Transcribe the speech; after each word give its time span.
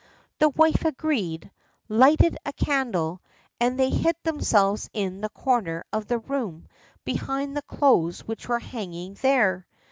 The 0.39 0.49
wife 0.49 0.83
agreed, 0.83 1.51
lighted 1.87 2.35
a 2.43 2.53
candle, 2.53 3.21
and 3.59 3.77
they 3.79 3.91
hid 3.91 4.15
themselves 4.23 4.89
in 4.93 5.21
the 5.21 5.29
corner 5.29 5.83
of 5.93 6.07
the 6.07 6.17
room 6.17 6.67
behind 7.05 7.55
the 7.55 7.61
clothes 7.61 8.21
which 8.21 8.47
were 8.49 8.57
hanging 8.57 9.13
there. 9.21 9.67